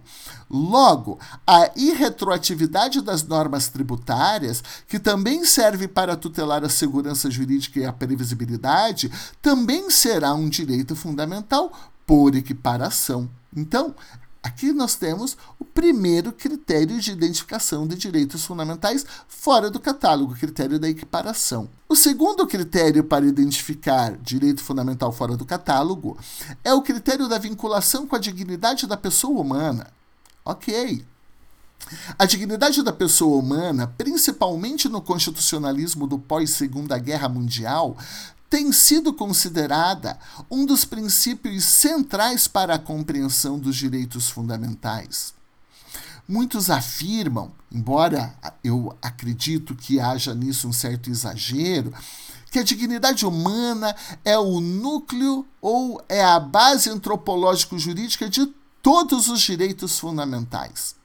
[0.49, 7.85] logo, a irretroatividade das normas tributárias, que também serve para tutelar a segurança jurídica e
[7.85, 11.71] a previsibilidade, também será um direito fundamental
[12.05, 13.29] por equiparação.
[13.55, 13.93] Então,
[14.43, 20.77] Aqui nós temos o primeiro critério de identificação de direitos fundamentais fora do catálogo, critério
[20.77, 21.69] da equiparação.
[21.87, 26.17] O segundo critério para identificar direito fundamental fora do catálogo
[26.61, 29.87] é o critério da vinculação com a dignidade da pessoa humana.
[30.43, 31.05] Ok.
[32.19, 37.97] A dignidade da pessoa humana, principalmente no constitucionalismo do pós-Segunda Guerra Mundial,
[38.53, 40.15] tem sido considerada
[40.47, 45.33] um dos princípios centrais para a compreensão dos direitos fundamentais.
[46.29, 48.31] Muitos afirmam, embora
[48.63, 51.91] eu acredito que haja nisso um certo exagero,
[52.51, 58.45] que a dignidade humana é o núcleo ou é a base antropológico-jurídica de
[58.83, 60.95] todos os direitos fundamentais.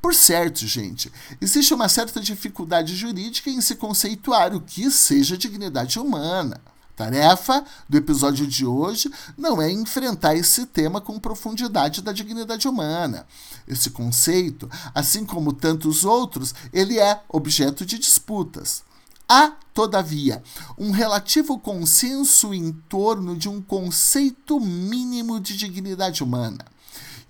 [0.00, 5.98] Por certo, gente, existe uma certa dificuldade jurídica em se conceituar o que seja dignidade
[5.98, 6.60] humana.
[6.96, 13.26] Tarefa do episódio de hoje não é enfrentar esse tema com profundidade da dignidade humana.
[13.66, 18.82] Esse conceito, assim como tantos outros, ele é objeto de disputas.
[19.28, 20.42] Há, todavia,
[20.76, 26.64] um relativo consenso em torno de um conceito mínimo de dignidade humana.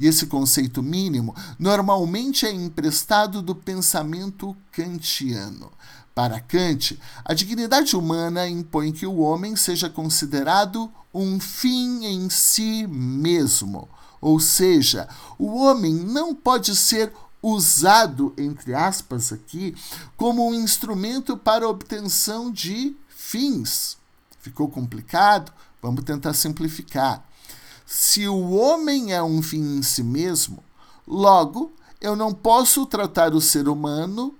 [0.00, 5.70] E esse conceito mínimo normalmente é emprestado do pensamento kantiano.
[6.14, 12.86] Para Kant, a dignidade humana impõe que o homem seja considerado um fim em si
[12.86, 13.88] mesmo.
[14.20, 15.06] Ou seja,
[15.38, 19.74] o homem não pode ser usado, entre aspas, aqui,
[20.16, 23.96] como um instrumento para obtenção de fins.
[24.40, 25.52] Ficou complicado?
[25.80, 27.24] Vamos tentar simplificar.
[27.92, 30.62] Se o homem é um fim em si mesmo,
[31.04, 34.32] logo eu não posso tratar o ser humano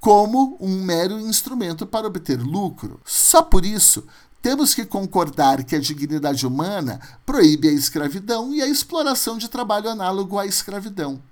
[0.00, 3.00] como um mero instrumento para obter lucro.
[3.04, 4.04] Só por isso,
[4.42, 9.88] temos que concordar que a dignidade humana proíbe a escravidão e a exploração de trabalho
[9.88, 11.22] análogo à escravidão.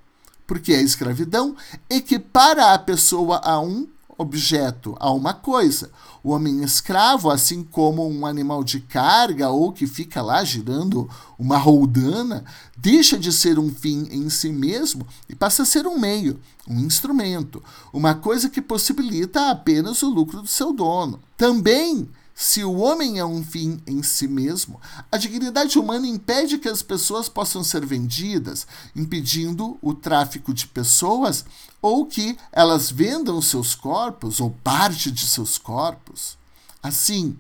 [0.47, 1.57] Porque a escravidão
[1.91, 5.91] equipara a pessoa a um objeto a uma coisa.
[6.23, 11.57] O homem escravo, assim como um animal de carga ou que fica lá girando uma
[11.57, 12.45] roldana,
[12.77, 16.81] deixa de ser um fim em si mesmo e passa a ser um meio, um
[16.81, 21.21] instrumento, uma coisa que possibilita apenas o lucro do seu dono.
[21.37, 24.79] Também se o homem é um fim em si mesmo,
[25.11, 31.47] a dignidade humana impede que as pessoas possam ser vendidas, impedindo o tráfico de pessoas
[31.81, 36.37] ou que elas vendam seus corpos ou parte de seus corpos.
[36.83, 37.39] Assim,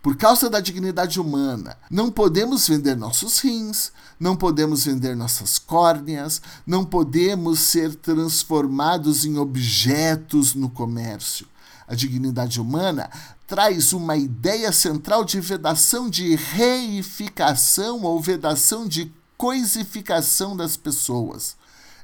[0.00, 6.40] por causa da dignidade humana, não podemos vender nossos rins, não podemos vender nossas córneas,
[6.64, 11.48] não podemos ser transformados em objetos no comércio.
[11.88, 13.10] A dignidade humana
[13.48, 21.56] traz uma ideia central de vedação de reificação ou vedação de coisificação das pessoas.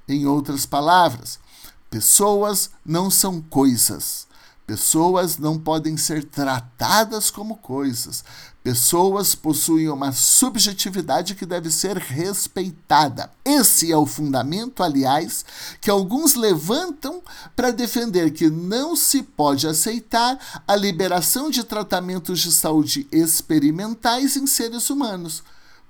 [0.08, 1.38] Em outras palavras,
[1.90, 4.26] pessoas não são coisas.
[4.66, 8.24] Pessoas não podem ser tratadas como coisas.
[8.62, 13.30] Pessoas possuem uma subjetividade que deve ser respeitada.
[13.44, 15.44] Esse é o fundamento, aliás,
[15.82, 17.22] que alguns levantam
[17.54, 24.46] para defender que não se pode aceitar a liberação de tratamentos de saúde experimentais em
[24.46, 25.42] seres humanos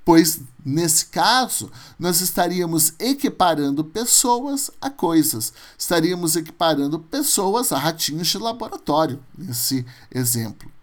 [0.05, 8.39] pois nesse caso nós estaríamos equiparando pessoas a coisas, estaríamos equiparando pessoas a ratinhos de
[8.39, 10.74] laboratório, nesse exemplo.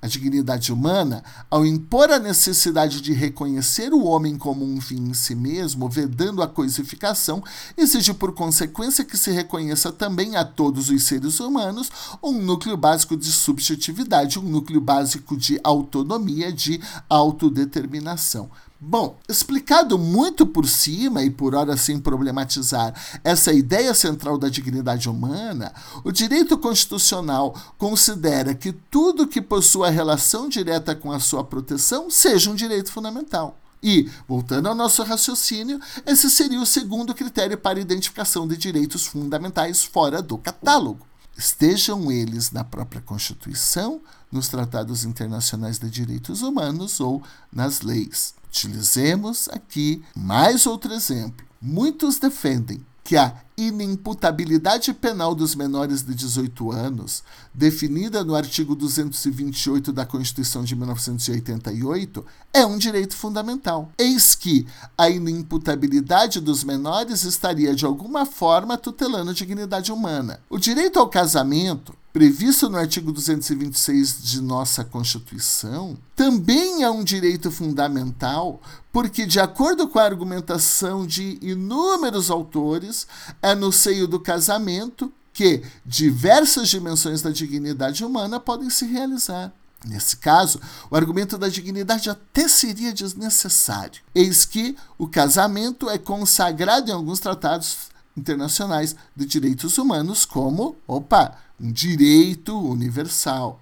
[0.00, 5.14] A dignidade humana, ao impor a necessidade de reconhecer o homem como um fim em
[5.14, 7.42] si mesmo, vedando a coisificação,
[7.76, 11.90] exige por consequência que se reconheça também a todos os seres humanos
[12.22, 18.50] um núcleo básico de subjetividade, um núcleo básico de autonomia, de autodeterminação.
[18.80, 25.08] Bom, explicado muito por cima e por hora sem problematizar essa ideia central da dignidade
[25.08, 25.74] humana,
[26.04, 32.50] o direito constitucional considera que tudo que possua relação direta com a sua proteção seja
[32.50, 33.58] um direito fundamental.
[33.82, 39.82] E, voltando ao nosso raciocínio, esse seria o segundo critério para identificação de direitos fundamentais
[39.82, 41.07] fora do catálogo.
[41.38, 47.22] Estejam eles na própria Constituição, nos tratados internacionais de direitos humanos ou
[47.52, 48.34] nas leis.
[48.48, 51.46] Utilizemos aqui mais outro exemplo.
[51.62, 59.94] Muitos defendem que a inimputabilidade penal dos menores de 18 anos, definida no artigo 228
[59.94, 63.90] da Constituição de 1988, é um direito fundamental.
[63.96, 70.40] Eis que a inimputabilidade dos menores estaria de alguma forma tutelando a dignidade humana.
[70.50, 77.48] O direito ao casamento previsto no artigo 226 de nossa Constituição, também é um direito
[77.48, 78.60] fundamental,
[78.90, 83.06] porque, de acordo com a argumentação de inúmeros autores,
[83.40, 89.52] é no seio do casamento que diversas dimensões da dignidade humana podem se realizar.
[89.86, 90.60] Nesse caso,
[90.90, 94.02] o argumento da dignidade até seria desnecessário.
[94.12, 97.76] Eis que o casamento é consagrado em alguns tratados
[98.18, 103.60] internacionais de direitos humanos como, opa, um direito universal.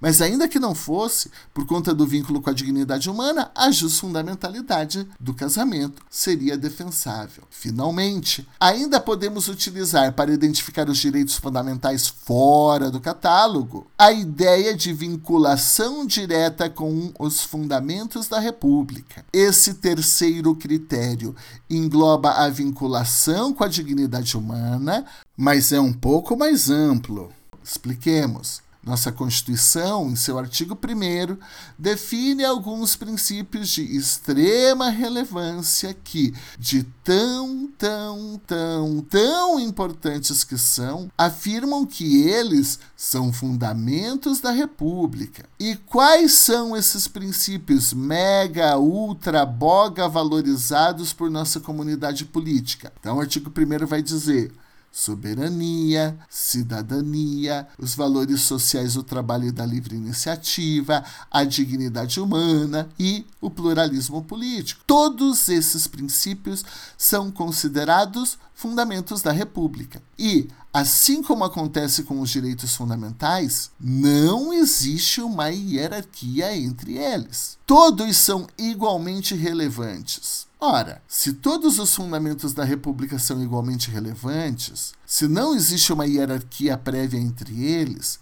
[0.00, 5.06] Mas ainda que não fosse, por conta do vínculo com a dignidade humana, a fundamentalidade
[5.18, 7.44] do casamento seria defensável.
[7.50, 14.92] Finalmente, ainda podemos utilizar para identificar os direitos fundamentais fora do catálogo a ideia de
[14.92, 19.24] vinculação direta com os fundamentos da República.
[19.32, 21.34] Esse terceiro critério
[21.68, 25.04] engloba a vinculação com a dignidade humana,
[25.36, 27.32] mas é um pouco mais amplo.
[27.62, 28.65] Expliquemos.
[28.86, 31.36] Nossa Constituição, em seu artigo 1,
[31.76, 41.10] define alguns princípios de extrema relevância que, de tão, tão, tão, tão importantes que são,
[41.18, 45.48] afirmam que eles são fundamentos da República.
[45.58, 52.92] E quais são esses princípios mega, ultra, boga valorizados por nossa comunidade política?
[53.00, 54.52] Então, o artigo 1 vai dizer
[54.96, 63.26] soberania, cidadania, os valores sociais do trabalho e da livre iniciativa, a dignidade humana e
[63.38, 64.80] o pluralismo político.
[64.86, 66.64] Todos esses princípios
[66.96, 70.02] são considerados fundamentos da República.
[70.18, 77.56] E, assim como acontece com os direitos fundamentais, não existe uma hierarquia entre eles.
[77.64, 80.46] Todos são igualmente relevantes.
[80.60, 86.76] Ora, se todos os fundamentos da República são igualmente relevantes, se não existe uma hierarquia
[86.76, 88.18] prévia entre eles,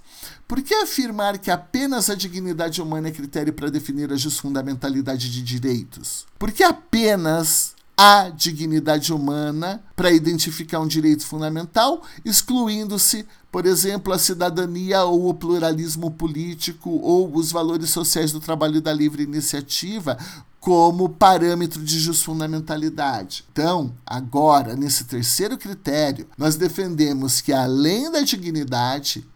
[0.46, 5.42] por que afirmar que apenas a dignidade humana é critério para definir a fundamentalidade de
[5.42, 6.24] direitos?
[6.38, 14.18] Por que apenas a dignidade humana para identificar um direito fundamental, excluindo-se, por exemplo, a
[14.18, 20.18] cidadania ou o pluralismo político ou os valores sociais do trabalho e da livre iniciativa
[20.58, 23.44] como parâmetro de fundamentalidade.
[23.52, 29.26] Então, agora, nesse terceiro critério, nós defendemos que além da dignidade,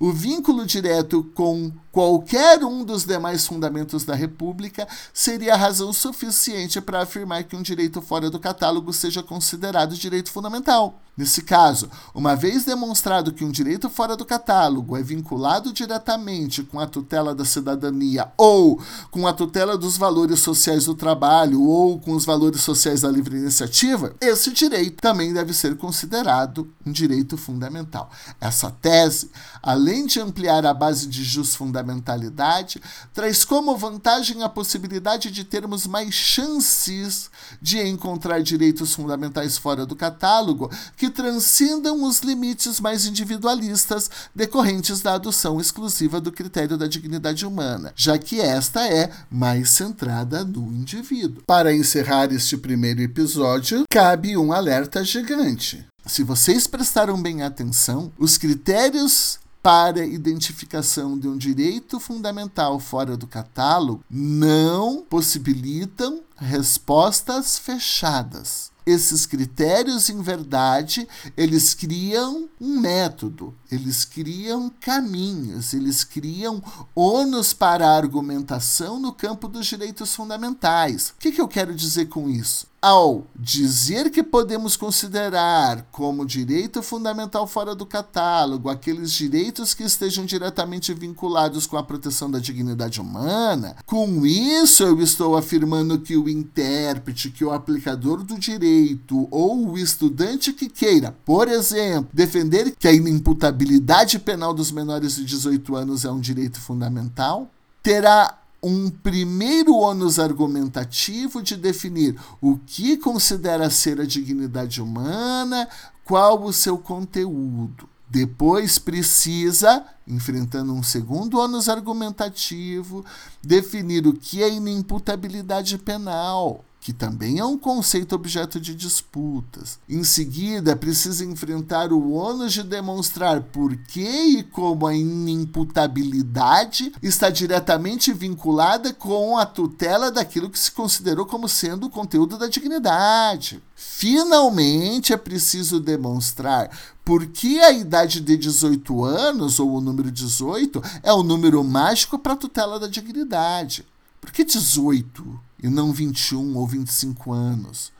[0.00, 7.02] o vínculo direto com qualquer um dos demais fundamentos da República seria razão suficiente para
[7.02, 10.98] afirmar que um direito fora do catálogo seja considerado direito fundamental.
[11.20, 16.80] Nesse caso, uma vez demonstrado que um direito fora do catálogo é vinculado diretamente com
[16.80, 22.12] a tutela da cidadania ou com a tutela dos valores sociais do trabalho ou com
[22.12, 28.10] os valores sociais da livre iniciativa, esse direito também deve ser considerado um direito fundamental.
[28.40, 29.30] Essa tese,
[29.62, 32.80] além de ampliar a base de jus fundamentalidade,
[33.12, 39.94] traz como vantagem a possibilidade de termos mais chances de encontrar direitos fundamentais fora do
[39.94, 47.44] catálogo que transcendam os limites mais individualistas decorrentes da adoção exclusiva do critério da dignidade
[47.44, 51.42] humana, já que esta é mais centrada no indivíduo.
[51.46, 55.84] Para encerrar este primeiro episódio, cabe um alerta gigante.
[56.06, 63.26] Se vocês prestaram bem atenção, os critérios para identificação de um direito fundamental fora do
[63.26, 68.69] catálogo não possibilitam respostas fechadas.
[68.90, 76.62] Esses critérios, em verdade, eles criam um método, eles criam caminhos, eles criam
[76.94, 81.10] ônus para a argumentação no campo dos direitos fundamentais.
[81.10, 82.69] O que, que eu quero dizer com isso?
[82.82, 90.24] Ao dizer que podemos considerar como direito fundamental fora do catálogo aqueles direitos que estejam
[90.24, 96.26] diretamente vinculados com a proteção da dignidade humana, com isso eu estou afirmando que o
[96.26, 102.88] intérprete, que o aplicador do direito ou o estudante que queira, por exemplo, defender que
[102.88, 107.50] a inimputabilidade penal dos menores de 18 anos é um direito fundamental,
[107.82, 115.68] terá um primeiro ônus argumentativo de definir o que considera ser a dignidade humana,
[116.04, 117.88] qual o seu conteúdo.
[118.08, 123.04] Depois precisa, enfrentando um segundo ônus argumentativo,
[123.40, 129.78] definir o que é inimputabilidade penal que também é um conceito objeto de disputas.
[129.86, 137.28] Em seguida, precisa enfrentar o ônus de demonstrar por que e como a inimputabilidade está
[137.28, 143.62] diretamente vinculada com a tutela daquilo que se considerou como sendo o conteúdo da dignidade.
[143.76, 146.70] Finalmente, é preciso demonstrar
[147.04, 152.18] por que a idade de 18 anos, ou o número 18, é o número mágico
[152.18, 153.84] para a tutela da dignidade.
[154.20, 155.49] Por que 18?
[155.62, 157.92] E não 21 ou 25 anos?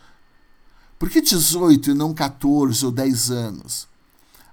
[0.99, 3.89] Por que 18 e não 14 ou 10 anos?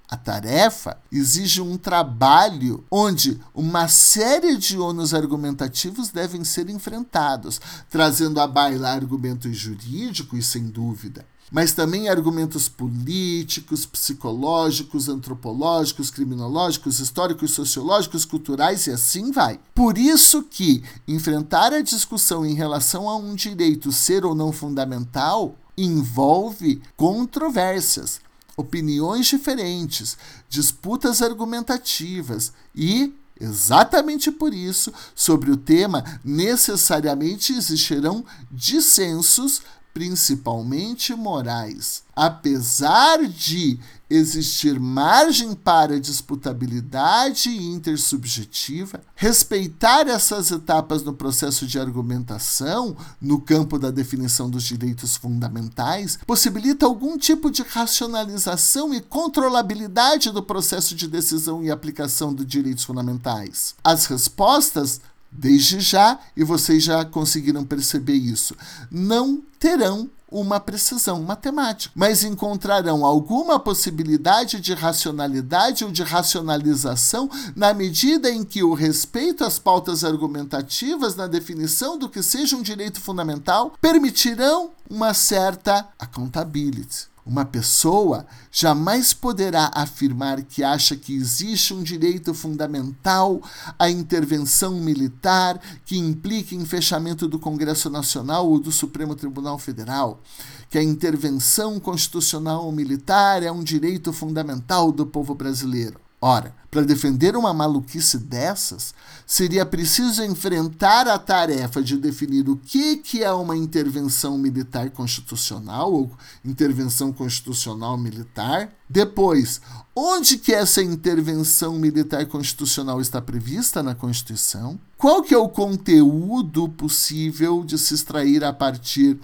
[0.09, 8.39] A tarefa exige um trabalho onde uma série de ônus argumentativos devem ser enfrentados, trazendo
[8.39, 18.25] à baila argumentos jurídicos, sem dúvida, mas também argumentos políticos, psicológicos, antropológicos, criminológicos, históricos, sociológicos,
[18.25, 19.59] culturais e assim vai.
[19.73, 25.55] Por isso que enfrentar a discussão em relação a um direito ser ou não fundamental
[25.77, 28.19] envolve controvérsias,
[28.57, 30.17] opiniões diferentes,
[30.49, 39.61] disputas argumentativas e Exatamente por isso, sobre o tema, necessariamente existirão dissensos
[39.97, 42.03] principalmente morais.
[42.15, 53.41] Apesar de existir margem para disputabilidade intersubjetiva, respeitar essas etapas no processo de argumentação, no
[53.41, 60.93] campo da definição dos direitos fundamentais, possibilita algum tipo de racionalização e controlabilidade do processo
[60.93, 63.73] de decisão e aplicação dos direitos fundamentais.
[63.83, 68.55] As respostas desde já, e vocês já conseguiram perceber isso,
[68.91, 77.73] não terão uma precisão matemática, mas encontrarão alguma possibilidade de racionalidade ou de racionalização na
[77.73, 82.99] medida em que o respeito às pautas argumentativas na definição do que seja um direito
[82.99, 87.07] fundamental permitirão uma certa accountability.
[87.27, 93.41] Uma pessoa jamais poderá afirmar que acha que existe um direito fundamental
[93.77, 100.21] à intervenção militar que implique em fechamento do Congresso Nacional ou do Supremo Tribunal Federal,
[100.69, 106.06] que a intervenção constitucional ou militar é um direito fundamental do povo brasileiro.
[106.19, 108.93] Ora, para defender uma maluquice dessas,
[109.25, 115.93] seria preciso enfrentar a tarefa de definir o que, que é uma intervenção militar constitucional
[115.93, 116.11] ou
[116.43, 118.73] intervenção constitucional militar.
[118.89, 119.61] Depois,
[119.95, 124.79] onde que essa intervenção militar constitucional está prevista na Constituição?
[124.97, 129.19] Qual que é o conteúdo possível de se extrair a partir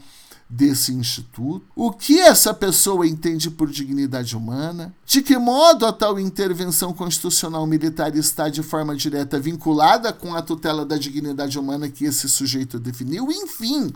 [0.56, 6.20] desse instituto, o que essa pessoa entende por dignidade humana, de que modo a tal
[6.20, 12.06] intervenção constitucional militar está de forma direta vinculada com a tutela da dignidade humana que
[12.06, 13.92] esse sujeito definiu, enfim,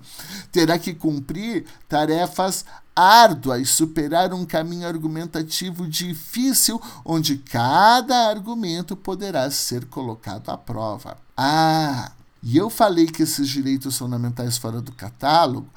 [0.52, 9.86] terá que cumprir tarefas árduas, superar um caminho argumentativo difícil, onde cada argumento poderá ser
[9.86, 11.18] colocado à prova.
[11.38, 15.68] Ah, e eu falei que esses direitos fundamentais fora do catálogo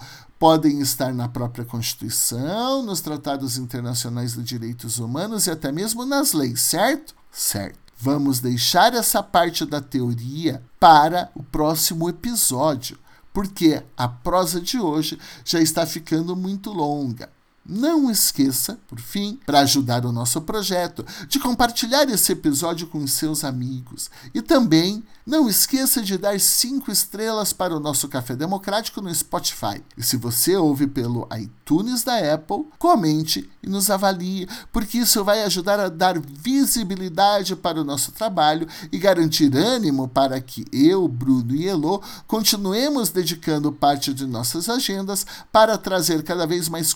[0.41, 6.33] podem estar na própria Constituição, nos tratados internacionais de direitos humanos e até mesmo nas
[6.33, 7.15] leis, certo?
[7.31, 7.79] Certo.
[7.99, 12.99] Vamos deixar essa parte da teoria para o próximo episódio,
[13.35, 17.29] porque a prosa de hoje já está ficando muito longa.
[17.73, 23.45] Não esqueça, por fim, para ajudar o nosso projeto, de compartilhar esse episódio com seus
[23.45, 24.11] amigos.
[24.35, 29.81] E também não esqueça de dar cinco estrelas para o nosso Café Democrático no Spotify.
[29.97, 35.45] E se você ouve pelo iTunes da Apple, comente e nos avalie, porque isso vai
[35.45, 41.55] ajudar a dar visibilidade para o nosso trabalho e garantir ânimo para que eu, Bruno
[41.55, 46.93] e Elo continuemos dedicando parte de nossas agendas para trazer cada vez mais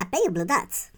[0.00, 0.91] Apeio Blue Dots.